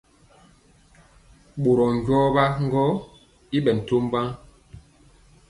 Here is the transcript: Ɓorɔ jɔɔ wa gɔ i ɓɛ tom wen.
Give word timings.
Ɓorɔ 1.61 1.85
jɔɔ 2.05 2.25
wa 2.35 2.43
gɔ 2.71 2.83
i 3.55 3.57
ɓɛ 3.65 3.71
tom 3.87 4.03
wen. 4.11 4.27